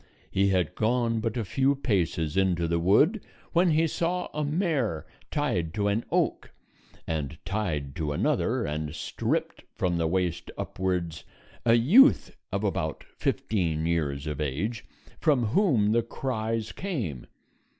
[0.31, 3.21] He had gone but a few paces into the wood
[3.53, 6.49] when he saw a mare tied to an oak,
[7.05, 11.23] and tied to another, and stripped from the waist upwards,
[11.67, 14.83] a youth of about fifteen years of age,
[15.19, 17.27] from whom the cries came.